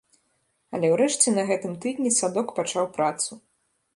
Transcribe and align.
Але 0.77 0.87
ўрэшце 0.93 1.33
на 1.35 1.43
гэтым 1.51 1.77
тыдні 1.85 2.11
садок 2.21 2.47
пачаў 2.61 2.91
працу. 2.99 3.31